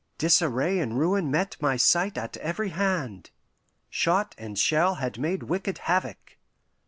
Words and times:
Disarray 0.17 0.79
and 0.79 0.97
ruin 0.97 1.29
met 1.29 1.57
my 1.61 1.77
sight 1.77 2.17
at 2.17 2.35
every 2.37 2.69
hand. 2.69 3.29
Shot 3.87 4.33
and 4.35 4.57
shell 4.57 4.95
had 4.95 5.19
made 5.19 5.43
wicked 5.43 5.77
havoc. 5.85 6.37